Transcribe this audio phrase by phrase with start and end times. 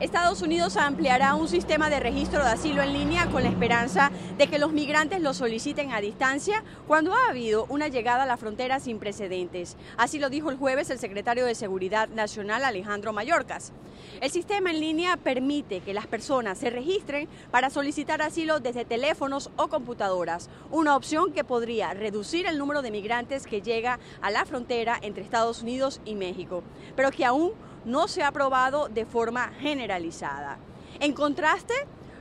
[0.00, 4.46] Estados Unidos ampliará un sistema de registro de asilo en línea con la esperanza de
[4.48, 8.80] que los migrantes lo soliciten a distancia cuando ha habido una llegada a la frontera
[8.80, 9.76] sin precedentes.
[9.96, 13.72] Así lo dijo el jueves el secretario de Seguridad Nacional Alejandro Mayorkas.
[14.20, 19.50] El sistema en línea permite que las personas se registren para solicitar asilo desde teléfonos
[19.56, 24.44] o computadoras, una opción que podría reducir el número de migrantes que llega a la
[24.44, 26.62] frontera entre Estados Unidos y México,
[26.94, 27.52] pero que aún
[27.84, 30.58] no se ha aprobado de forma generalizada.
[31.00, 31.74] En contraste,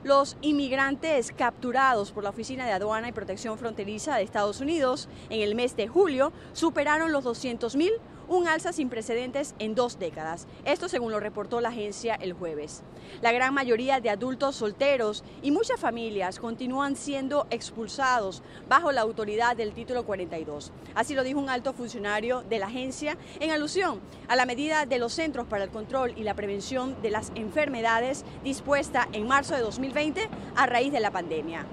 [0.03, 5.41] los inmigrantes capturados por la Oficina de Aduana y Protección Fronteriza de Estados Unidos en
[5.41, 7.91] el mes de julio superaron los 200.000
[8.31, 10.48] un alza sin precedentes en dos décadas.
[10.63, 12.81] Esto según lo reportó la agencia el jueves.
[13.21, 19.57] La gran mayoría de adultos solteros y muchas familias continúan siendo expulsados bajo la autoridad
[19.57, 20.71] del título 42.
[20.95, 23.99] Así lo dijo un alto funcionario de la agencia en alusión
[24.30, 28.23] a la medida de los Centros para el Control y la Prevención de las Enfermedades
[28.45, 31.66] dispuesta en marzo de 2020 a raíz de la pandemia.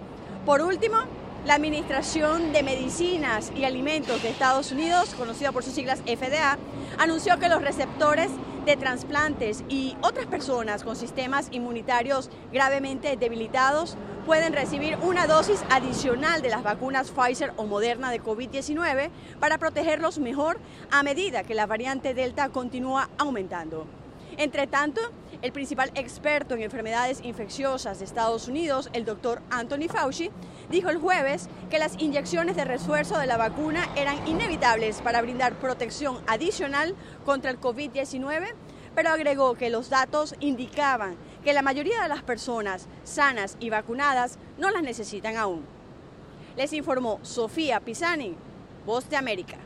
[0.45, 0.97] Por último,
[1.45, 6.59] la Administración de Medicinas y Alimentos de Estados Unidos, conocida por sus siglas FDA,
[6.99, 8.31] anunció que los receptores
[8.67, 16.43] de trasplantes y otras personas con sistemas inmunitarios gravemente debilitados pueden recibir una dosis adicional
[16.43, 19.09] de las vacunas Pfizer o Moderna de COVID-19
[19.41, 20.59] para protegerlos mejor
[20.91, 23.87] a medida que la variante Delta continúa aumentando.
[24.39, 25.01] Entre tanto,
[25.43, 30.31] el principal experto en enfermedades infecciosas de Estados Unidos, el doctor Anthony Fauci,
[30.71, 35.59] dijo el jueves que las inyecciones de refuerzo de la vacuna eran inevitables para brindar
[35.59, 36.95] protección adicional
[37.25, 38.55] contra el COVID-19,
[38.95, 44.39] pero agregó que los datos indicaban que la mayoría de las personas sanas y vacunadas
[44.57, 45.65] no las necesitan aún.
[46.57, 48.37] Les informó Sofía Pisani,
[48.87, 49.59] Voz de América.